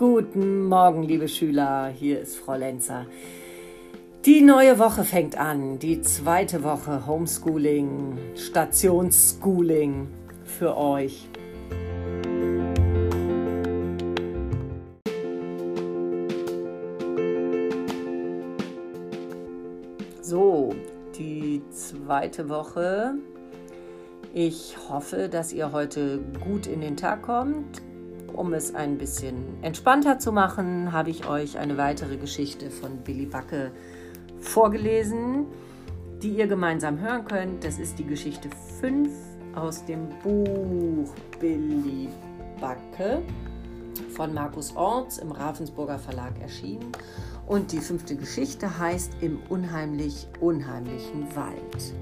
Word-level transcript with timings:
Guten 0.00 0.64
Morgen, 0.64 1.02
liebe 1.02 1.28
Schüler. 1.28 1.88
Hier 1.88 2.22
ist 2.22 2.38
Frau 2.38 2.54
Lenzer. 2.54 3.04
Die 4.24 4.40
neue 4.40 4.78
Woche 4.78 5.04
fängt 5.04 5.36
an. 5.36 5.78
Die 5.78 6.00
zweite 6.00 6.64
Woche 6.64 7.06
Homeschooling, 7.06 8.16
Stationsschooling 8.34 10.08
für 10.42 10.74
euch. 10.74 11.28
So, 20.22 20.74
die 21.18 21.60
zweite 21.68 22.48
Woche. 22.48 23.16
Ich 24.32 24.78
hoffe, 24.88 25.28
dass 25.28 25.52
ihr 25.52 25.72
heute 25.72 26.20
gut 26.42 26.66
in 26.66 26.80
den 26.80 26.96
Tag 26.96 27.20
kommt 27.20 27.82
um 28.40 28.54
es 28.54 28.74
ein 28.74 28.96
bisschen 28.96 29.62
entspannter 29.62 30.18
zu 30.18 30.32
machen, 30.32 30.92
habe 30.92 31.10
ich 31.10 31.28
euch 31.28 31.58
eine 31.58 31.76
weitere 31.76 32.16
Geschichte 32.16 32.70
von 32.70 32.96
Billy 33.04 33.26
Backe 33.26 33.70
vorgelesen, 34.40 35.44
die 36.22 36.30
ihr 36.30 36.46
gemeinsam 36.46 36.98
hören 37.00 37.26
könnt. 37.26 37.64
Das 37.64 37.78
ist 37.78 37.98
die 37.98 38.06
Geschichte 38.06 38.48
5 38.80 39.10
aus 39.54 39.84
dem 39.84 40.08
Buch 40.22 41.12
Billy 41.38 42.08
Backe 42.62 43.20
von 44.16 44.32
Markus 44.32 44.74
Orts 44.74 45.18
im 45.18 45.32
Ravensburger 45.32 45.98
Verlag 45.98 46.32
erschienen. 46.40 46.92
Und 47.46 47.72
die 47.72 47.80
fünfte 47.80 48.16
Geschichte 48.16 48.78
heißt 48.78 49.12
Im 49.20 49.38
unheimlich 49.50 50.26
unheimlichen 50.40 51.26
Wald. 51.36 51.94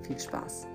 Viel 0.00 0.18
Spaß! 0.18 0.71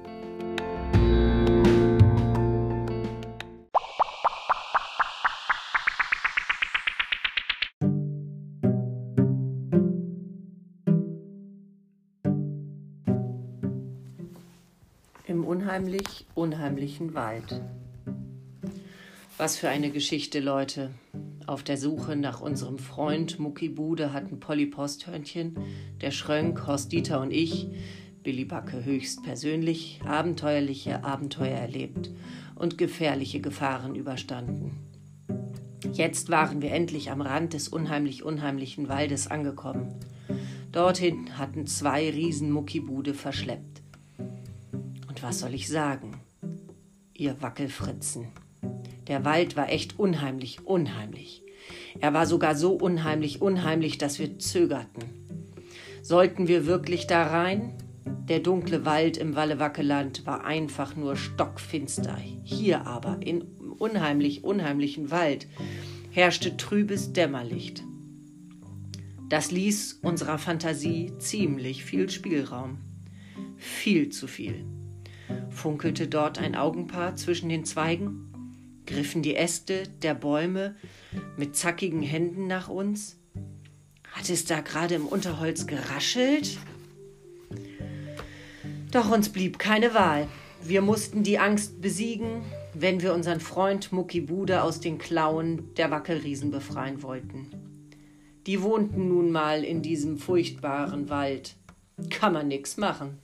Unheimlich 15.77 16.25
unheimlichen 16.33 17.13
Wald. 17.13 17.61
Was 19.37 19.57
für 19.57 19.69
eine 19.69 19.91
Geschichte, 19.91 20.39
Leute. 20.39 20.89
Auf 21.45 21.61
der 21.61 21.77
Suche 21.77 22.15
nach 22.15 22.41
unserem 22.41 22.79
Freund 22.79 23.37
Mucki 23.37 23.69
Bude 23.69 24.11
hatten 24.11 24.39
Polly 24.39 24.65
Posthörnchen, 24.65 25.55
der 26.01 26.09
Schrönk, 26.09 26.65
Horst 26.65 26.91
Dieter 26.91 27.21
und 27.21 27.29
ich, 27.29 27.67
Billy 28.23 28.43
Backe 28.43 28.83
höchst 28.85 29.21
persönlich, 29.21 30.01
abenteuerliche 30.03 31.03
Abenteuer 31.03 31.59
erlebt 31.59 32.09
und 32.55 32.79
gefährliche 32.79 33.39
Gefahren 33.39 33.93
überstanden. 33.93 34.71
Jetzt 35.93 36.31
waren 36.31 36.63
wir 36.63 36.71
endlich 36.71 37.11
am 37.11 37.21
Rand 37.21 37.53
des 37.53 37.67
unheimlich 37.67 38.23
unheimlichen 38.23 38.89
Waldes 38.89 39.27
angekommen. 39.27 39.93
Dorthin 40.71 41.37
hatten 41.37 41.67
zwei 41.67 42.09
Riesen 42.09 42.49
Muckibude 42.49 43.13
verschleppt. 43.13 43.83
Was 45.21 45.39
soll 45.39 45.53
ich 45.53 45.67
sagen? 45.67 46.19
Ihr 47.13 47.41
Wackelfritzen. 47.41 48.27
Der 49.07 49.25
Wald 49.25 49.55
war 49.55 49.69
echt 49.69 49.97
unheimlich, 49.97 50.65
unheimlich. 50.65 51.43
Er 51.99 52.13
war 52.13 52.27
sogar 52.27 52.55
so 52.55 52.73
unheimlich, 52.73 53.41
unheimlich, 53.41 53.97
dass 53.97 54.19
wir 54.19 54.37
zögerten. 54.37 55.03
Sollten 56.03 56.47
wir 56.47 56.65
wirklich 56.65 57.07
da 57.07 57.25
rein? 57.27 57.73
Der 58.27 58.39
dunkle 58.39 58.85
Wald 58.85 59.17
im 59.17 59.35
Wallewackeland 59.35 60.25
war 60.25 60.45
einfach 60.45 60.95
nur 60.95 61.15
stockfinster. 61.15 62.17
Hier 62.43 62.85
aber, 62.85 63.19
in 63.21 63.41
unheimlich, 63.79 64.43
unheimlichen 64.43 65.09
Wald, 65.11 65.47
herrschte 66.11 66.57
trübes 66.57 67.13
Dämmerlicht. 67.13 67.83
Das 69.29 69.51
ließ 69.51 69.99
unserer 70.03 70.37
Fantasie 70.37 71.11
ziemlich 71.17 71.83
viel 71.83 72.09
Spielraum. 72.09 72.77
Viel 73.57 74.09
zu 74.09 74.27
viel. 74.27 74.65
Funkelte 75.49 76.07
dort 76.07 76.39
ein 76.39 76.55
Augenpaar 76.55 77.15
zwischen 77.15 77.49
den 77.49 77.65
Zweigen? 77.65 78.81
Griffen 78.85 79.21
die 79.21 79.35
Äste 79.35 79.83
der 80.01 80.13
Bäume 80.13 80.75
mit 81.35 81.55
zackigen 81.55 82.01
Händen 82.01 82.47
nach 82.47 82.69
uns? 82.69 83.17
Hat 84.11 84.29
es 84.29 84.45
da 84.45 84.61
gerade 84.61 84.95
im 84.95 85.05
Unterholz 85.05 85.67
geraschelt? 85.67 86.57
Doch 88.91 89.11
uns 89.11 89.29
blieb 89.29 89.59
keine 89.59 89.93
Wahl. 89.93 90.27
Wir 90.63 90.81
mussten 90.81 91.23
die 91.23 91.37
Angst 91.37 91.81
besiegen, 91.81 92.41
wenn 92.73 93.01
wir 93.01 93.13
unseren 93.13 93.39
Freund 93.39 93.91
Mucki 93.91 94.21
Bude 94.21 94.63
aus 94.63 94.79
den 94.79 94.97
Klauen 94.97 95.73
der 95.75 95.91
Wackelriesen 95.91 96.51
befreien 96.51 97.03
wollten. 97.03 97.51
Die 98.47 98.61
wohnten 98.61 99.09
nun 99.09 99.31
mal 99.31 99.63
in 99.63 99.81
diesem 99.81 100.17
furchtbaren 100.17 101.09
Wald. 101.09 101.55
Kann 102.09 102.33
man 102.33 102.47
nix 102.47 102.77
machen. 102.77 103.19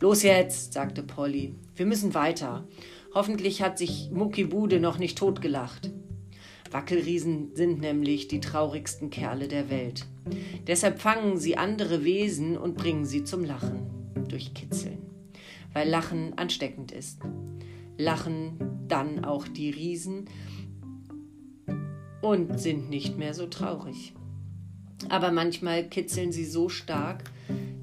Los 0.00 0.22
jetzt, 0.22 0.74
sagte 0.74 1.02
Polly. 1.02 1.54
Wir 1.74 1.86
müssen 1.86 2.12
weiter. 2.12 2.66
Hoffentlich 3.14 3.62
hat 3.62 3.78
sich 3.78 4.10
Mucki 4.12 4.44
Bude 4.44 4.78
noch 4.78 4.98
nicht 4.98 5.16
totgelacht. 5.16 5.90
Wackelriesen 6.70 7.54
sind 7.54 7.80
nämlich 7.80 8.28
die 8.28 8.40
traurigsten 8.40 9.08
Kerle 9.08 9.48
der 9.48 9.70
Welt. 9.70 10.04
Deshalb 10.66 11.00
fangen 11.00 11.38
sie 11.38 11.56
andere 11.56 12.04
Wesen 12.04 12.58
und 12.58 12.76
bringen 12.76 13.06
sie 13.06 13.24
zum 13.24 13.44
Lachen. 13.44 13.90
Durch 14.28 14.52
Kitzeln. 14.52 14.98
Weil 15.72 15.88
Lachen 15.88 16.36
ansteckend 16.36 16.92
ist. 16.92 17.20
Lachen 17.96 18.84
dann 18.88 19.24
auch 19.24 19.48
die 19.48 19.70
Riesen 19.70 20.28
und 22.20 22.60
sind 22.60 22.90
nicht 22.90 23.16
mehr 23.16 23.32
so 23.32 23.46
traurig. 23.46 24.12
Aber 25.08 25.32
manchmal 25.32 25.88
kitzeln 25.88 26.32
sie 26.32 26.44
so 26.44 26.68
stark, 26.68 27.24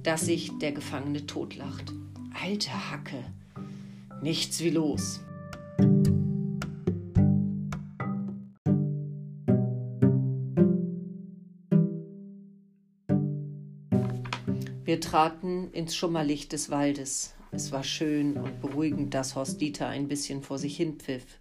dass 0.03 0.25
sich 0.25 0.51
der 0.59 0.73
Gefangene 0.73 1.25
totlacht. 1.25 1.93
Alte 2.45 2.91
Hacke. 2.91 3.23
Nichts 4.21 4.61
wie 4.61 4.69
los. 4.69 5.21
Wir 14.83 14.99
traten 14.99 15.71
ins 15.71 15.95
Schummerlicht 15.95 16.51
des 16.51 16.69
Waldes. 16.69 17.33
Es 17.53 17.71
war 17.71 17.85
schön 17.85 18.35
und 18.35 18.59
beruhigend, 18.59 19.13
dass 19.13 19.35
Horst 19.37 19.61
Dieter 19.61 19.87
ein 19.87 20.09
bisschen 20.09 20.43
vor 20.43 20.57
sich 20.57 20.75
hin 20.75 20.99
pfiff. 20.99 21.39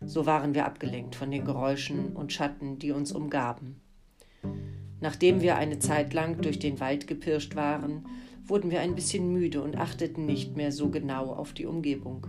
So 0.00 0.26
waren 0.26 0.54
wir 0.54 0.64
abgelenkt 0.64 1.16
von 1.16 1.32
den 1.32 1.44
Geräuschen 1.44 2.14
und 2.14 2.32
Schatten, 2.32 2.78
die 2.78 2.92
uns 2.92 3.10
umgaben. 3.10 3.80
Nachdem 5.00 5.40
wir 5.40 5.56
eine 5.56 5.80
Zeit 5.80 6.14
lang 6.14 6.40
durch 6.40 6.60
den 6.60 6.78
Wald 6.78 7.08
gepirscht 7.08 7.56
waren, 7.56 8.06
wurden 8.46 8.70
wir 8.70 8.80
ein 8.80 8.94
bisschen 8.94 9.32
müde 9.32 9.62
und 9.62 9.76
achteten 9.76 10.24
nicht 10.24 10.56
mehr 10.56 10.72
so 10.72 10.88
genau 10.88 11.32
auf 11.32 11.52
die 11.52 11.66
Umgebung. 11.66 12.26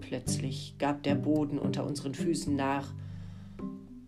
Plötzlich 0.00 0.76
gab 0.78 1.02
der 1.02 1.14
Boden 1.14 1.58
unter 1.58 1.84
unseren 1.86 2.14
Füßen 2.14 2.54
nach 2.54 2.92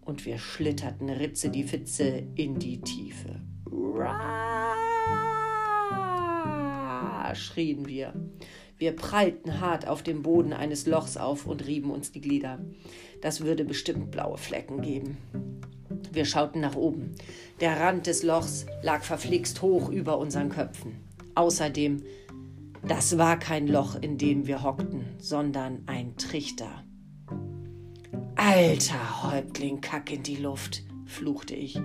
und 0.01 0.25
wir 0.27 0.39
schlitterten 0.39 1.09
Ritze 1.09 1.51
die 1.51 1.65
Fitze 1.65 2.23
in 2.35 2.59
die 2.59 2.81
Tiefe. 2.81 3.41
Raa, 3.71 4.75
schrien 7.35 7.87
wir. 7.87 8.13
Wir 8.77 8.97
prallten 8.97 9.61
hart 9.61 9.87
auf 9.87 10.03
dem 10.03 10.23
Boden 10.23 10.53
eines 10.53 10.87
Lochs 10.87 11.17
auf 11.17 11.47
und 11.47 11.67
rieben 11.67 11.91
uns 11.91 12.13
die 12.13 12.23
Glieder. 12.23 12.59
Das 13.21 13.43
würde 13.43 13.65
bestimmt 13.65 14.11
blaue 14.11 14.39
Flecken 14.39 14.81
geben. 14.81 15.19
Wir 16.13 16.25
schauten 16.25 16.61
nach 16.61 16.77
oben. 16.77 17.15
Der 17.61 17.79
Rand 17.79 18.07
des 18.07 18.23
Lochs 18.23 18.67
lag 18.83 19.03
verflixt 19.03 19.61
hoch 19.61 19.91
über 19.91 20.19
unseren 20.19 20.49
Köpfen. 20.49 21.10
Außerdem, 21.35 22.03
das 22.87 23.19
war 23.19 23.39
kein 23.39 23.67
Loch, 23.67 23.97
in 24.01 24.19
dem 24.19 24.47
wir 24.47 24.63
hockten, 24.63 25.05
sondern 25.19 25.83
ein 25.87 26.17
Trichter. 26.17 26.85
Alter 28.37 29.23
Häuptling, 29.23 29.81
kack 29.81 30.11
in 30.11 30.23
die 30.23 30.37
Luft, 30.37 30.83
fluchte 31.05 31.55
ich. 31.55 31.79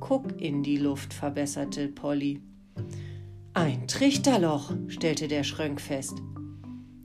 Guck 0.00 0.40
in 0.40 0.62
die 0.62 0.78
Luft, 0.78 1.14
verbesserte 1.14 1.88
Polly. 1.88 2.42
Ein 3.54 3.86
Trichterloch, 3.86 4.72
stellte 4.88 5.28
der 5.28 5.44
Schrönk 5.44 5.80
fest. 5.80 6.22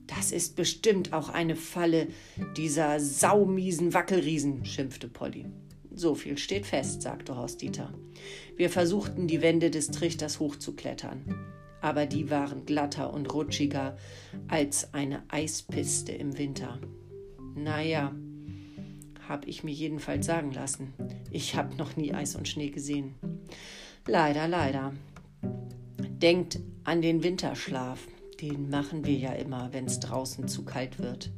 Das 0.08 0.32
ist 0.32 0.56
bestimmt 0.56 1.14
auch 1.14 1.30
eine 1.30 1.56
Falle 1.56 2.08
dieser 2.56 3.00
saumiesen 3.00 3.94
Wackelriesen, 3.94 4.66
schimpfte 4.66 5.08
Polly. 5.08 5.46
So 5.96 6.16
viel 6.16 6.38
steht 6.38 6.66
fest, 6.66 7.02
sagte 7.02 7.36
Horst 7.36 7.62
Dieter. 7.62 7.94
Wir 8.58 8.70
versuchten, 8.70 9.28
die 9.28 9.42
Wände 9.42 9.70
des 9.70 9.92
Trichters 9.92 10.40
hochzuklettern, 10.40 11.36
aber 11.82 12.06
die 12.06 12.32
waren 12.32 12.66
glatter 12.66 13.14
und 13.14 13.32
rutschiger 13.34 13.98
als 14.48 14.94
eine 14.94 15.24
Eispiste 15.30 16.12
im 16.12 16.38
Winter. 16.38 16.80
Naja, 17.56 18.14
hab 19.28 19.48
ich 19.48 19.64
mir 19.64 19.72
jedenfalls 19.72 20.26
sagen 20.26 20.52
lassen. 20.52 20.94
Ich 21.30 21.56
hab 21.56 21.78
noch 21.78 21.96
nie 21.96 22.14
Eis 22.14 22.36
und 22.36 22.48
Schnee 22.48 22.70
gesehen. 22.70 23.16
Leider, 24.08 24.48
leider. 24.48 24.94
Denkt 26.22 26.60
an 26.84 27.02
den 27.02 27.24
Winterschlaf. 27.24 28.08
Den 28.42 28.70
machen 28.70 29.06
wir 29.06 29.16
ja 29.16 29.32
immer, 29.34 29.72
wenn's 29.72 30.00
draußen 30.00 30.48
zu 30.48 30.66
kalt 30.66 31.00
wird. 31.00 31.32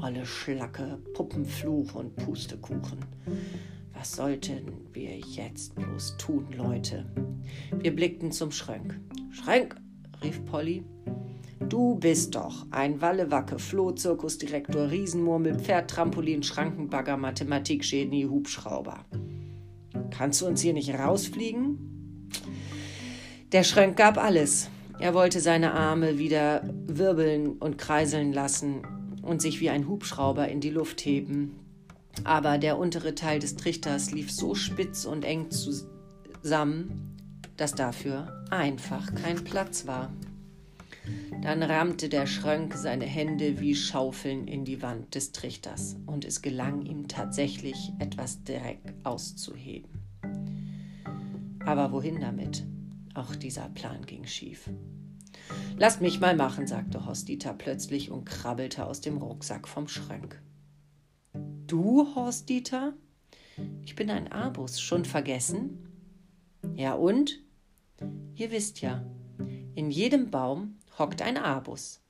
Olle 0.00 0.24
Schlacke, 0.24 0.98
Puppenfluch 1.14 1.94
und 1.94 2.14
Pustekuchen. 2.14 3.04
Was 3.94 4.12
sollten 4.12 4.86
wir 4.92 5.18
jetzt 5.18 5.74
bloß 5.74 6.16
tun, 6.18 6.46
Leute? 6.56 7.04
Wir 7.80 7.94
blickten 7.94 8.30
zum 8.30 8.52
Schränk. 8.52 9.00
Schränk, 9.32 9.74
rief 10.22 10.44
Polly. 10.44 10.84
Du 11.68 11.96
bist 11.96 12.36
doch 12.36 12.64
ein 12.70 13.00
Wallewacke, 13.00 13.58
Floh, 13.58 13.90
Zirkusdirektor, 13.90 14.88
Riesenmurmel, 14.88 15.58
Pferd, 15.58 15.90
Trampolin, 15.90 16.44
Schrankenbagger, 16.44 17.16
Mathematikgenie, 17.16 18.26
Hubschrauber. 18.26 19.04
Kannst 20.10 20.40
du 20.40 20.46
uns 20.46 20.60
hier 20.60 20.74
nicht 20.74 20.94
rausfliegen? 20.94 22.30
Der 23.50 23.64
Schränk 23.64 23.96
gab 23.96 24.16
alles. 24.16 24.70
Er 25.00 25.12
wollte 25.14 25.40
seine 25.40 25.74
Arme 25.74 26.18
wieder 26.18 26.62
wirbeln 26.86 27.58
und 27.58 27.78
kreiseln 27.78 28.32
lassen 28.32 28.82
und 29.28 29.40
sich 29.40 29.60
wie 29.60 29.70
ein 29.70 29.86
Hubschrauber 29.86 30.48
in 30.48 30.60
die 30.60 30.70
Luft 30.70 31.04
heben 31.04 31.60
aber 32.24 32.58
der 32.58 32.78
untere 32.78 33.14
Teil 33.14 33.38
des 33.38 33.56
Trichters 33.56 34.10
lief 34.10 34.30
so 34.30 34.54
spitz 34.54 35.04
und 35.04 35.24
eng 35.24 35.50
zusammen, 35.50 37.16
dass 37.56 37.74
dafür 37.74 38.44
einfach 38.50 39.14
kein 39.14 39.44
Platz 39.44 39.86
war. 39.86 40.12
Dann 41.42 41.62
rammte 41.62 42.08
der 42.08 42.26
Schrönk 42.26 42.74
seine 42.74 43.06
Hände 43.06 43.60
wie 43.60 43.74
Schaufeln 43.74 44.46
in 44.46 44.64
die 44.64 44.82
Wand 44.82 45.14
des 45.14 45.32
Trichters 45.32 45.96
und 46.06 46.24
es 46.24 46.42
gelang 46.42 46.84
ihm 46.84 47.08
tatsächlich, 47.08 47.92
etwas 47.98 48.42
Dreck 48.44 48.80
auszuheben. 49.04 49.90
Aber 51.64 51.92
wohin 51.92 52.20
damit? 52.20 52.64
Auch 53.14 53.34
dieser 53.34 53.68
Plan 53.70 54.04
ging 54.04 54.26
schief. 54.26 54.68
Lasst 55.76 56.00
mich 56.00 56.20
mal 56.20 56.36
machen, 56.36 56.66
sagte 56.66 57.06
Hostita 57.06 57.52
plötzlich 57.52 58.10
und 58.10 58.24
krabbelte 58.24 58.86
aus 58.86 59.00
dem 59.00 59.18
Rucksack 59.18 59.68
vom 59.68 59.88
Schrönk. 59.88 60.40
Du, 61.66 62.14
Horst 62.14 62.48
Dieter? 62.48 62.94
Ich 63.84 63.94
bin 63.94 64.10
ein 64.10 64.32
Abus, 64.32 64.80
schon 64.80 65.04
vergessen? 65.04 65.86
Ja 66.74 66.94
und? 66.94 67.40
Ihr 68.34 68.50
wisst 68.50 68.80
ja, 68.80 69.04
in 69.74 69.90
jedem 69.90 70.30
Baum 70.30 70.76
hockt 70.98 71.22
ein 71.22 71.36
Abus. 71.36 72.00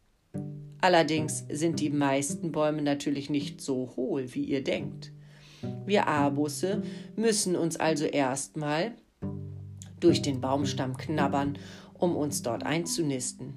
Allerdings 0.80 1.44
sind 1.50 1.80
die 1.80 1.90
meisten 1.90 2.52
Bäume 2.52 2.82
natürlich 2.82 3.30
nicht 3.30 3.60
so 3.60 3.92
hohl, 3.96 4.34
wie 4.34 4.44
ihr 4.44 4.62
denkt. 4.62 5.12
Wir 5.84 6.06
Abusse 6.06 6.82
müssen 7.16 7.56
uns 7.56 7.76
also 7.76 8.04
erstmal 8.04 8.92
durch 9.98 10.22
den 10.22 10.40
Baumstamm 10.40 10.96
knabbern, 10.96 11.58
um 11.98 12.16
uns 12.16 12.42
dort 12.42 12.64
einzunisten. 12.64 13.54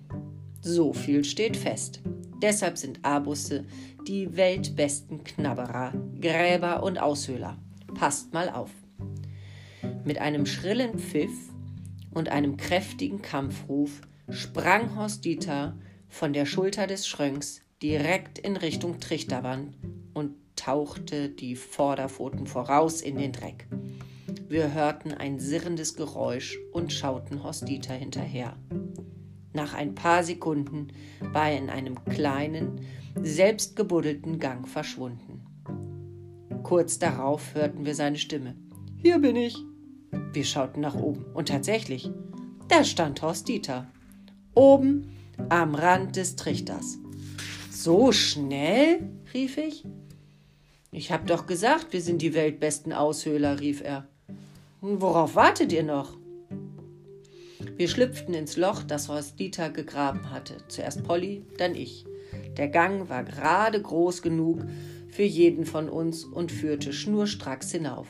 So 0.61 0.93
viel 0.93 1.23
steht 1.23 1.57
fest. 1.57 2.01
Deshalb 2.41 2.77
sind 2.77 2.99
Abusse 3.03 3.65
die 4.07 4.35
weltbesten 4.35 5.23
Knabberer, 5.23 5.93
Gräber 6.19 6.83
und 6.83 6.99
Aushöhler. 6.99 7.57
Passt 7.93 8.33
mal 8.33 8.49
auf. 8.49 8.71
Mit 10.03 10.19
einem 10.19 10.45
schrillen 10.45 10.97
Pfiff 10.97 11.31
und 12.11 12.29
einem 12.29 12.57
kräftigen 12.57 13.21
Kampfruf 13.21 14.01
sprang 14.29 14.95
Horst 14.95 15.23
Dieter 15.25 15.77
von 16.09 16.33
der 16.33 16.45
Schulter 16.45 16.87
des 16.87 17.07
Schrönks 17.07 17.61
direkt 17.81 18.37
in 18.37 18.57
Richtung 18.57 18.99
Trichterwand 18.99 19.75
und 20.13 20.35
tauchte 20.55 21.29
die 21.29 21.55
Vorderpfoten 21.55 22.45
voraus 22.45 23.01
in 23.01 23.17
den 23.17 23.31
Dreck. 23.31 23.67
Wir 24.51 24.73
hörten 24.73 25.13
ein 25.13 25.39
sirrendes 25.39 25.95
Geräusch 25.95 26.59
und 26.73 26.91
schauten 26.91 27.41
Horst 27.41 27.69
Dieter 27.69 27.93
hinterher. 27.93 28.57
Nach 29.53 29.73
ein 29.73 29.95
paar 29.95 30.25
Sekunden 30.25 30.89
war 31.21 31.51
er 31.51 31.57
in 31.57 31.69
einem 31.69 32.03
kleinen, 32.03 32.81
selbstgebuddelten 33.15 34.39
Gang 34.39 34.67
verschwunden. 34.67 35.45
Kurz 36.63 36.99
darauf 36.99 37.55
hörten 37.55 37.85
wir 37.85 37.95
seine 37.95 38.17
Stimme. 38.17 38.57
Hier 38.97 39.19
bin 39.19 39.37
ich. 39.37 39.55
Wir 40.33 40.43
schauten 40.43 40.81
nach 40.81 40.95
oben 40.95 41.23
und 41.33 41.47
tatsächlich, 41.47 42.11
da 42.67 42.83
stand 42.83 43.21
Horst 43.21 43.47
Dieter. 43.47 43.89
Oben 44.53 45.13
am 45.47 45.75
Rand 45.75 46.17
des 46.17 46.35
Trichters. 46.35 46.97
So 47.71 48.11
schnell? 48.11 48.99
rief 49.33 49.55
ich. 49.55 49.85
Ich 50.91 51.09
hab 51.13 51.25
doch 51.25 51.45
gesagt, 51.47 51.93
wir 51.93 52.01
sind 52.01 52.21
die 52.21 52.33
weltbesten 52.33 52.91
Aushöhler, 52.91 53.61
rief 53.61 53.79
er. 53.81 54.10
Worauf 54.83 55.35
wartet 55.35 55.71
ihr 55.71 55.83
noch? 55.83 56.17
Wir 57.77 57.87
schlüpften 57.87 58.33
ins 58.33 58.57
Loch, 58.57 58.81
das 58.81 59.09
Horst 59.09 59.39
Dieter 59.39 59.69
gegraben 59.69 60.31
hatte. 60.31 60.57
Zuerst 60.69 61.03
Polly, 61.03 61.45
dann 61.59 61.75
ich. 61.75 62.03
Der 62.57 62.67
Gang 62.67 63.07
war 63.07 63.23
gerade 63.23 63.79
groß 63.79 64.23
genug 64.23 64.65
für 65.07 65.21
jeden 65.21 65.67
von 65.67 65.87
uns 65.87 66.23
und 66.23 66.51
führte 66.51 66.93
schnurstracks 66.93 67.71
hinauf. 67.71 68.07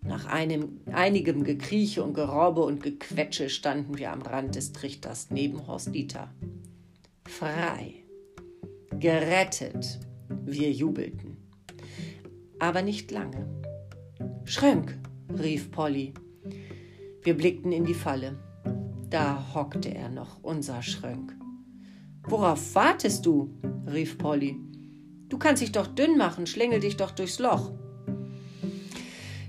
Nach 0.00 0.24
einem, 0.24 0.80
einigem 0.90 1.44
Gekrieche 1.44 2.02
und 2.02 2.14
Gerobbe 2.14 2.62
und 2.62 2.82
Gequetsche 2.82 3.50
standen 3.50 3.98
wir 3.98 4.10
am 4.10 4.22
Rand 4.22 4.54
des 4.54 4.72
Trichters 4.72 5.28
neben 5.30 5.66
Horst 5.66 5.94
Dieter. 5.94 6.32
Frei. 7.26 8.04
Gerettet. 8.98 10.00
Wir 10.46 10.72
jubelten. 10.72 11.36
Aber 12.58 12.80
nicht 12.80 13.10
lange. 13.10 13.46
Schrönk, 14.44 14.98
rief 15.38 15.70
Polly. 15.70 16.14
Wir 17.22 17.36
blickten 17.36 17.72
in 17.72 17.84
die 17.84 17.94
Falle. 17.94 18.38
Da 19.10 19.54
hockte 19.54 19.94
er 19.94 20.08
noch, 20.08 20.42
unser 20.42 20.82
Schrönk. 20.82 21.34
Worauf 22.24 22.74
wartest 22.74 23.26
du? 23.26 23.50
rief 23.86 24.18
Polly. 24.18 24.56
Du 25.28 25.38
kannst 25.38 25.62
dich 25.62 25.72
doch 25.72 25.86
dünn 25.86 26.16
machen, 26.16 26.46
schlängel 26.46 26.80
dich 26.80 26.96
doch 26.96 27.10
durchs 27.10 27.38
Loch. 27.38 27.72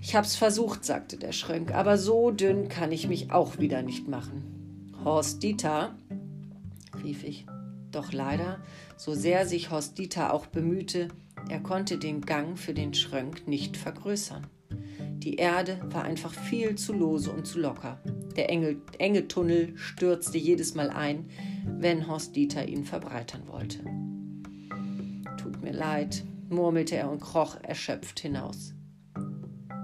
Ich 0.01 0.15
hab's 0.15 0.35
versucht, 0.35 0.85
sagte 0.85 1.17
der 1.17 1.31
Schrönk, 1.31 1.73
aber 1.73 1.97
so 1.97 2.31
dünn 2.31 2.69
kann 2.69 2.91
ich 2.91 3.07
mich 3.07 3.31
auch 3.31 3.57
wieder 3.59 3.81
nicht 3.81 4.07
machen. 4.07 4.91
Horst 5.03 5.41
Dieter, 5.43 5.95
rief 7.03 7.23
ich. 7.23 7.45
Doch 7.91 8.11
leider, 8.11 8.59
so 8.97 9.13
sehr 9.13 9.45
sich 9.45 9.71
Horst 9.71 9.97
Dieter 9.97 10.33
auch 10.33 10.47
bemühte, 10.47 11.07
er 11.49 11.59
konnte 11.59 11.97
den 11.97 12.21
Gang 12.21 12.57
für 12.57 12.73
den 12.73 12.93
Schrönk 12.93 13.47
nicht 13.47 13.77
vergrößern. 13.77 14.47
Die 15.17 15.35
Erde 15.35 15.79
war 15.85 16.03
einfach 16.03 16.33
viel 16.33 16.75
zu 16.75 16.93
lose 16.93 17.31
und 17.31 17.47
zu 17.47 17.59
locker. 17.59 17.99
Der 18.35 18.49
enge, 18.49 18.77
enge 18.99 19.27
Tunnel 19.27 19.75
stürzte 19.75 20.37
jedes 20.37 20.75
Mal 20.75 20.89
ein, 20.89 21.29
wenn 21.65 22.07
Horst 22.07 22.35
Dieter 22.35 22.67
ihn 22.67 22.83
verbreitern 22.83 23.47
wollte. 23.47 23.79
Tut 25.37 25.61
mir 25.61 25.71
leid, 25.71 26.23
murmelte 26.49 26.95
er 26.95 27.09
und 27.09 27.21
kroch 27.21 27.57
erschöpft 27.63 28.19
hinaus. 28.19 28.73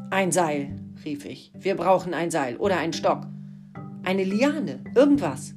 Ein 0.10 0.32
Seil, 0.32 0.76
rief 1.06 1.26
ich. 1.26 1.52
Wir 1.58 1.76
brauchen 1.76 2.14
ein 2.14 2.32
Seil 2.32 2.58
oder 2.58 2.78
einen 2.78 2.94
Stock. 2.94 3.26
Eine 4.04 4.24
Liane, 4.24 4.84
irgendwas. 4.96 5.56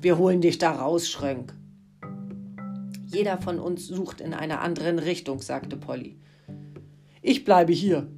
Wir 0.00 0.18
holen 0.18 0.40
dich 0.40 0.58
da 0.58 0.72
raus, 0.72 1.08
Schrönk. 1.08 1.54
Jeder 3.06 3.38
von 3.38 3.60
uns 3.60 3.86
sucht 3.86 4.20
in 4.20 4.34
einer 4.34 4.60
anderen 4.60 4.98
Richtung, 4.98 5.40
sagte 5.40 5.76
Polly. 5.76 6.18
Ich 7.22 7.44
bleibe 7.44 7.72
hier, 7.72 8.08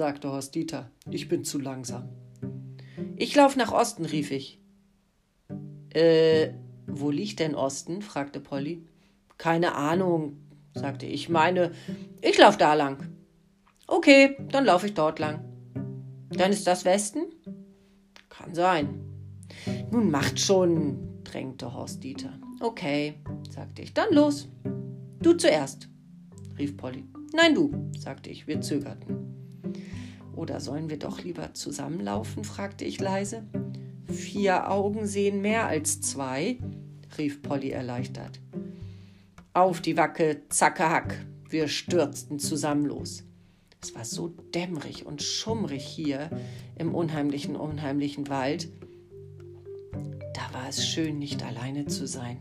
sagte 0.00 0.32
Horst 0.32 0.54
Dieter. 0.54 0.90
Ich 1.10 1.28
bin 1.28 1.44
zu 1.44 1.58
langsam. 1.58 2.08
Ich 3.16 3.36
lauf 3.36 3.54
nach 3.54 3.70
Osten, 3.70 4.06
rief 4.06 4.30
ich. 4.30 4.58
Äh, 5.90 6.54
wo 6.86 7.10
liegt 7.10 7.38
denn 7.38 7.54
Osten? 7.54 8.00
fragte 8.00 8.40
Polly. 8.40 8.82
Keine 9.36 9.74
Ahnung, 9.74 10.38
sagte 10.72 11.04
ich. 11.04 11.28
Meine, 11.28 11.72
ich 12.22 12.38
lauf 12.38 12.56
da 12.56 12.72
lang. 12.72 13.14
Okay, 13.86 14.38
dann 14.50 14.64
laufe 14.64 14.86
ich 14.86 14.94
dort 14.94 15.18
lang. 15.18 15.44
Dann 16.30 16.50
ist 16.50 16.66
das 16.66 16.86
Westen? 16.86 17.24
Kann 18.30 18.54
sein. 18.54 19.02
Nun 19.90 20.10
macht 20.10 20.40
schon, 20.40 21.22
drängte 21.24 21.74
Horst 21.74 22.02
Dieter. 22.02 22.32
Okay, 22.60 23.16
sagte 23.50 23.82
ich. 23.82 23.92
Dann 23.92 24.14
los. 24.14 24.48
Du 25.20 25.34
zuerst, 25.34 25.90
rief 26.56 26.74
Polly. 26.78 27.04
Nein, 27.34 27.54
du, 27.54 27.90
sagte 27.98 28.30
ich. 28.30 28.46
Wir 28.46 28.62
zögerten. 28.62 29.39
Oder 30.40 30.58
sollen 30.58 30.88
wir 30.88 30.98
doch 30.98 31.22
lieber 31.22 31.52
zusammenlaufen? 31.52 32.44
fragte 32.44 32.86
ich 32.86 32.98
leise. 32.98 33.42
Vier 34.06 34.70
Augen 34.70 35.06
sehen 35.06 35.42
mehr 35.42 35.66
als 35.66 36.00
zwei, 36.00 36.56
rief 37.18 37.42
Polly 37.42 37.68
erleichtert. 37.68 38.40
Auf 39.52 39.82
die 39.82 39.98
Wacke, 39.98 40.40
zacke 40.48 40.88
Hack. 40.88 41.26
Wir 41.46 41.68
stürzten 41.68 42.38
zusammen 42.38 42.86
los. 42.86 43.24
Es 43.82 43.94
war 43.94 44.06
so 44.06 44.28
dämmerig 44.28 45.04
und 45.04 45.20
schummrig 45.20 45.84
hier 45.84 46.30
im 46.78 46.94
unheimlichen, 46.94 47.54
unheimlichen 47.54 48.30
Wald. 48.30 48.70
Da 50.32 50.58
war 50.58 50.70
es 50.70 50.86
schön, 50.86 51.18
nicht 51.18 51.44
alleine 51.44 51.84
zu 51.84 52.06
sein. 52.06 52.38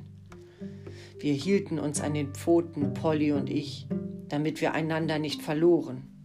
Wir 1.19 1.33
hielten 1.33 1.79
uns 1.79 1.99
an 1.99 2.13
den 2.13 2.33
Pfoten, 2.33 2.93
Polly 2.93 3.33
und 3.33 3.49
ich, 3.49 3.89
damit 4.29 4.61
wir 4.61 4.73
einander 4.73 5.19
nicht 5.19 5.41
verloren. 5.41 6.18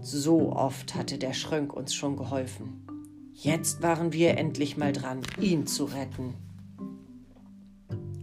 So 0.00 0.52
oft 0.52 0.94
hatte 0.94 1.18
der 1.18 1.32
Schrönk 1.32 1.72
uns 1.72 1.94
schon 1.94 2.16
geholfen. 2.16 2.86
Jetzt 3.34 3.82
waren 3.82 4.12
wir 4.12 4.36
endlich 4.36 4.76
mal 4.76 4.92
dran, 4.92 5.20
ihn 5.40 5.66
zu 5.66 5.84
retten. 5.84 6.34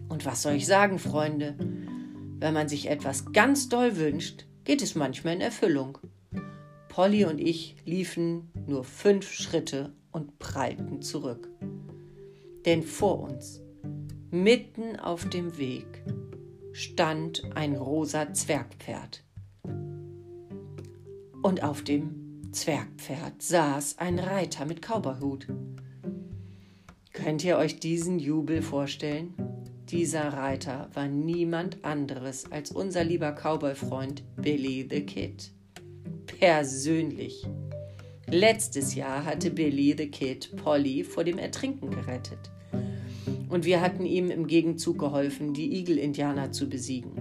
Und 0.09 0.25
was 0.25 0.41
soll 0.41 0.53
ich 0.53 0.65
sagen, 0.65 0.99
Freunde? 0.99 1.55
wenn 2.45 2.53
man 2.53 2.69
sich 2.69 2.89
etwas 2.89 3.31
ganz 3.31 3.69
doll 3.69 3.97
wünscht, 3.97 4.45
geht 4.65 4.83
es 4.83 4.93
manchmal 4.93 5.33
in 5.33 5.41
Erfüllung. 5.41 5.97
Polly 6.89 7.25
und 7.25 7.39
ich 7.39 7.75
liefen 7.85 8.51
nur 8.67 8.83
fünf 8.83 9.31
Schritte 9.31 9.93
und 10.11 10.37
prallten 10.37 11.01
zurück. 11.01 11.49
Denn 12.65 12.83
vor 12.83 13.19
uns, 13.19 13.63
mitten 14.29 14.95
auf 14.95 15.27
dem 15.27 15.57
Weg, 15.57 16.03
stand 16.71 17.43
ein 17.55 17.75
rosa 17.75 18.31
Zwergpferd. 18.31 19.24
Und 21.45 21.61
auf 21.61 21.83
dem 21.83 22.51
Zwergpferd 22.53 23.39
saß 23.39 23.99
ein 23.99 24.17
Reiter 24.17 24.65
mit 24.65 24.81
Kauberhut. 24.81 25.45
Könnt 27.13 27.43
ihr 27.43 27.57
euch 27.57 27.79
diesen 27.79 28.17
Jubel 28.17 28.63
vorstellen? 28.63 29.35
Dieser 29.91 30.29
Reiter 30.29 30.89
war 30.95 31.07
niemand 31.07 31.85
anderes 31.85 32.51
als 32.51 32.71
unser 32.71 33.03
lieber 33.03 33.31
Cowboy-Freund 33.31 34.23
Billy 34.37 34.87
the 34.89 35.01
Kid. 35.01 35.51
Persönlich. 36.25 37.45
Letztes 38.25 38.95
Jahr 38.95 39.23
hatte 39.23 39.51
Billy 39.51 39.93
the 39.95 40.07
Kid 40.07 40.49
Polly 40.55 41.03
vor 41.03 41.23
dem 41.23 41.37
Ertrinken 41.37 41.91
gerettet. 41.91 42.49
Und 43.49 43.65
wir 43.65 43.81
hatten 43.81 44.07
ihm 44.07 44.31
im 44.31 44.47
Gegenzug 44.47 44.97
geholfen, 44.97 45.53
die 45.53 45.77
Igel-Indianer 45.77 46.51
zu 46.51 46.67
besiegen. 46.67 47.11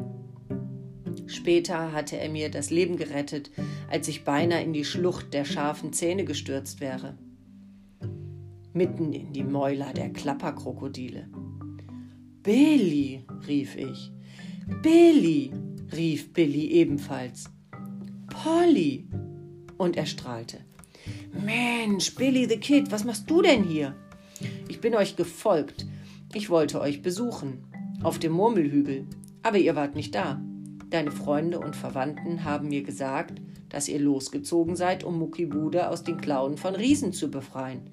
Später 1.27 1.93
hatte 1.93 2.19
er 2.19 2.29
mir 2.29 2.51
das 2.51 2.71
Leben 2.71 2.97
gerettet, 2.97 3.51
als 3.95 4.09
ich 4.09 4.25
beinahe 4.25 4.65
in 4.65 4.73
die 4.73 4.85
Schlucht 4.85 5.33
der 5.35 5.45
scharfen 5.45 5.93
Zähne 5.93 6.25
gestürzt 6.25 6.81
wäre. 6.81 7.17
Mitten 8.73 9.13
in 9.13 9.33
die 9.33 9.45
Mäuler 9.45 9.93
der 9.93 10.13
Klapperkrokodile. 10.13 11.29
Billy, 12.43 13.25
rief 13.47 13.77
ich. 13.77 14.11
Billy, 14.83 15.53
rief 15.93 16.33
Billy 16.33 16.73
ebenfalls. 16.73 17.45
Polly. 18.27 19.07
Und 19.79 19.97
er 19.97 20.07
strahlte. 20.07 20.59
Mensch, 21.33 22.17
Billy 22.17 22.49
the 22.49 22.57
Kid, 22.57 22.91
was 22.91 23.05
machst 23.05 23.31
du 23.31 23.43
denn 23.43 23.63
hier? 23.63 23.95
Ich 24.67 24.81
bin 24.81 24.97
euch 24.97 25.15
gefolgt. 25.15 25.87
Ich 26.33 26.51
wollte 26.51 26.81
euch 26.81 27.01
besuchen. 27.01 27.63
Auf 28.03 28.19
dem 28.19 28.33
Murmelhügel. 28.33 29.07
Aber 29.45 29.59
ihr 29.59 29.77
wart 29.77 29.95
nicht 29.95 30.17
da. 30.17 30.43
Deine 30.95 31.11
Freunde 31.11 31.59
und 31.59 31.75
Verwandten 31.75 32.45
haben 32.45 32.69
mir 32.69 32.85
gesagt, 32.85 33.43
dass 33.69 33.89
ihr 33.89 33.99
losgezogen 33.99 34.77
seid, 34.77 35.03
um 35.03 35.19
Muckibude 35.19 35.89
aus 35.89 36.05
den 36.05 36.21
Klauen 36.21 36.57
von 36.57 36.77
Riesen 36.77 37.13
zu 37.13 37.33
befreien. 37.33 37.91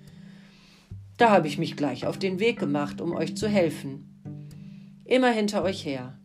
Da 1.17 1.31
habe 1.31 1.47
ich 1.47 1.57
mich 1.57 1.75
gleich 1.75 2.05
auf 2.05 2.19
den 2.19 2.39
Weg 2.39 2.59
gemacht, 2.59 3.01
um 3.01 3.15
euch 3.15 3.35
zu 3.35 3.47
helfen. 3.47 5.01
Immer 5.03 5.31
hinter 5.31 5.63
euch 5.63 5.83
her. 5.83 6.19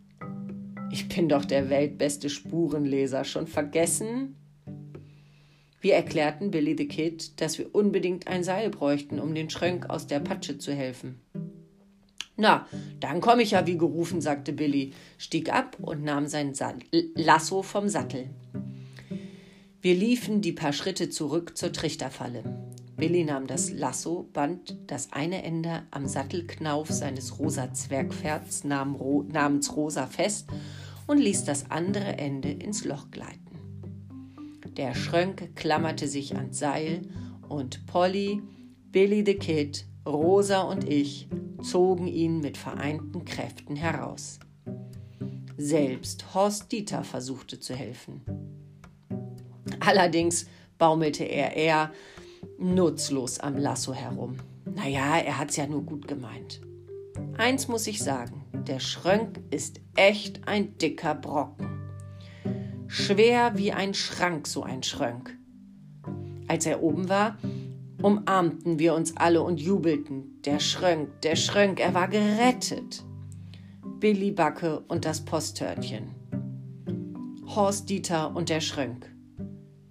Ich 0.90 1.08
bin 1.08 1.30
doch 1.30 1.46
der 1.46 1.70
weltbeste 1.70 2.28
Spurenleser. 2.28 3.24
Schon 3.24 3.46
vergessen? 3.46 4.36
Wir 5.80 5.94
erklärten 5.94 6.50
Billy 6.50 6.74
the 6.76 6.88
Kid, 6.88 7.40
dass 7.40 7.56
wir 7.56 7.74
unbedingt 7.74 8.28
ein 8.28 8.44
Seil 8.44 8.68
bräuchten, 8.68 9.18
um 9.18 9.34
den 9.34 9.48
Schrönk 9.48 9.88
aus 9.88 10.08
der 10.08 10.20
Patsche 10.20 10.58
zu 10.58 10.74
helfen. 10.74 11.22
Na, 12.36 12.66
dann 13.00 13.20
komme 13.20 13.42
ich 13.42 13.52
ja 13.52 13.66
wie 13.66 13.78
gerufen, 13.78 14.20
sagte 14.20 14.52
Billy, 14.52 14.92
stieg 15.16 15.52
ab 15.52 15.78
und 15.80 16.04
nahm 16.04 16.26
sein 16.26 16.52
Lasso 17.14 17.62
vom 17.62 17.88
Sattel. 17.88 18.28
Wir 19.80 19.94
liefen 19.94 20.42
die 20.42 20.52
paar 20.52 20.72
Schritte 20.72 21.08
zurück 21.08 21.56
zur 21.56 21.72
Trichterfalle. 21.72 22.42
Billy 22.96 23.24
nahm 23.24 23.46
das 23.46 23.70
Lasso, 23.70 24.28
band 24.32 24.76
das 24.86 25.12
eine 25.12 25.42
Ende 25.44 25.82
am 25.90 26.06
Sattelknauf 26.06 26.90
seines 26.90 27.38
rosa 27.38 27.72
Zwergpferds 27.72 28.64
namens 28.64 29.76
Rosa 29.76 30.06
fest 30.06 30.48
und 31.06 31.18
ließ 31.18 31.44
das 31.44 31.70
andere 31.70 32.18
Ende 32.18 32.50
ins 32.50 32.84
Loch 32.84 33.10
gleiten. 33.10 33.40
Der 34.76 34.94
Schrönk 34.94 35.54
klammerte 35.56 36.08
sich 36.08 36.36
ans 36.36 36.58
Seil 36.58 37.02
und 37.48 37.86
Polly, 37.86 38.42
Billy 38.92 39.22
the 39.24 39.34
Kid, 39.34 39.86
Rosa 40.06 40.62
und 40.62 40.88
ich 40.88 41.28
zogen 41.62 42.06
ihn 42.06 42.40
mit 42.40 42.56
vereinten 42.56 43.24
Kräften 43.24 43.76
heraus. 43.76 44.38
Selbst 45.56 46.34
Horst 46.34 46.70
Dieter 46.72 47.02
versuchte 47.02 47.58
zu 47.60 47.74
helfen. 47.74 48.22
Allerdings 49.80 50.46
baumelte 50.78 51.24
er 51.24 51.56
eher 51.56 51.92
nutzlos 52.58 53.40
am 53.40 53.56
Lasso 53.56 53.94
herum. 53.94 54.36
Naja, 54.64 55.18
er 55.18 55.38
hat's 55.38 55.56
ja 55.56 55.66
nur 55.66 55.82
gut 55.82 56.06
gemeint. 56.08 56.60
Eins 57.38 57.68
muss 57.68 57.86
ich 57.86 58.02
sagen, 58.02 58.44
der 58.66 58.80
Schrönk 58.80 59.40
ist 59.50 59.80
echt 59.94 60.46
ein 60.46 60.76
dicker 60.78 61.14
Brocken. 61.14 61.68
Schwer 62.88 63.56
wie 63.56 63.72
ein 63.72 63.94
Schrank, 63.94 64.46
so 64.46 64.62
ein 64.62 64.82
Schrönk. 64.82 65.36
Als 66.48 66.66
er 66.66 66.82
oben 66.82 67.08
war, 67.08 67.38
umarmten 68.02 68.78
wir 68.78 68.94
uns 68.94 69.16
alle 69.16 69.42
und 69.42 69.60
jubelten. 69.60 70.40
Der 70.44 70.58
Schrönk, 70.60 71.20
der 71.22 71.36
Schrönk, 71.36 71.80
er 71.80 71.94
war 71.94 72.08
gerettet. 72.08 73.04
Billy 74.00 74.30
Backe 74.30 74.80
und 74.88 75.04
das 75.04 75.24
Posthörnchen. 75.24 76.14
Horst 77.46 77.88
Dieter 77.88 78.34
und 78.34 78.48
der 78.48 78.60
Schrönk. 78.60 79.10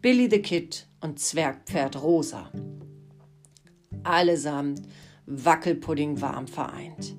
Billy 0.02 0.30
the 0.30 0.42
Kid 0.42 0.88
und 1.02 1.20
Zwergpferd 1.20 2.02
Rosa. 2.02 2.52
Allesamt 4.04 4.84
Wackelpudding 5.26 6.22
warm 6.22 6.48
vereint. 6.48 7.16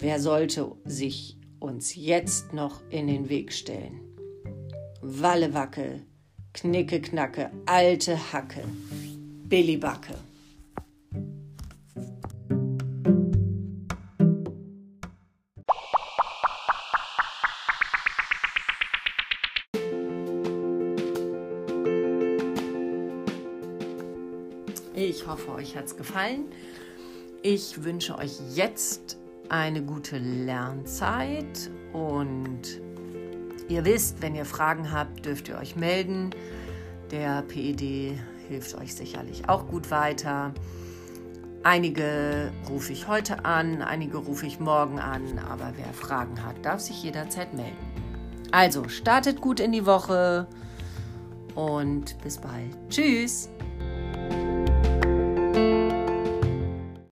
Wer 0.00 0.18
sollte 0.18 0.72
sich 0.84 1.38
uns 1.60 1.94
jetzt 1.94 2.52
noch 2.52 2.80
in 2.90 3.06
den 3.06 3.28
Weg 3.28 3.52
stellen? 3.52 4.00
Wallewackel, 5.02 6.02
Knicke 6.52 7.00
Knacke, 7.00 7.50
alte 7.66 8.32
Hacke. 8.32 8.64
Billy 9.50 9.76
Backe. 9.76 10.14
Ich 24.94 25.26
hoffe, 25.26 25.50
euch 25.50 25.76
hat 25.76 25.86
es 25.86 25.96
gefallen. 25.96 26.44
Ich 27.42 27.82
wünsche 27.82 28.16
euch 28.18 28.38
jetzt 28.54 29.18
eine 29.48 29.82
gute 29.82 30.18
Lernzeit 30.18 31.72
und 31.92 32.80
ihr 33.68 33.84
wisst, 33.84 34.22
wenn 34.22 34.36
ihr 34.36 34.44
Fragen 34.44 34.92
habt, 34.92 35.26
dürft 35.26 35.48
ihr 35.48 35.58
euch 35.58 35.74
melden. 35.74 36.30
Der 37.10 37.42
PED 37.42 38.16
hilft 38.50 38.76
euch 38.76 38.94
sicherlich 38.94 39.48
auch 39.48 39.68
gut 39.68 39.90
weiter. 39.90 40.52
Einige 41.62 42.52
rufe 42.68 42.92
ich 42.92 43.06
heute 43.06 43.44
an, 43.44 43.80
einige 43.80 44.18
rufe 44.18 44.46
ich 44.46 44.58
morgen 44.58 44.98
an, 44.98 45.38
aber 45.38 45.72
wer 45.76 45.92
Fragen 45.92 46.44
hat, 46.44 46.64
darf 46.64 46.80
sich 46.80 47.02
jederzeit 47.02 47.54
melden. 47.54 47.76
Also, 48.50 48.88
startet 48.88 49.40
gut 49.40 49.60
in 49.60 49.70
die 49.70 49.86
Woche 49.86 50.48
und 51.54 52.20
bis 52.22 52.38
bald. 52.38 52.76
Tschüss! 52.88 53.48